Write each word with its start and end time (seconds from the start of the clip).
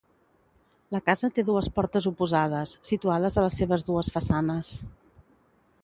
La 0.95 1.01
casa 1.09 1.29
té 1.35 1.43
dues 1.49 1.69
portes 1.75 2.07
oposades, 2.13 2.73
situades 2.91 3.39
a 3.39 3.45
les 3.47 3.61
seves 3.63 3.87
dues 3.91 4.11
façanes. 4.17 4.77